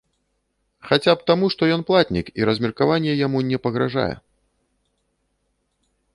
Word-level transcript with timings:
Хаця 0.87 1.13
б 1.19 1.27
таму, 1.31 1.49
што 1.55 1.69
ён 1.75 1.81
платнік 1.89 2.31
і 2.39 2.47
размеркаванне 2.51 3.13
яму 3.25 3.39
не 3.51 3.57
пагражае. 3.67 4.11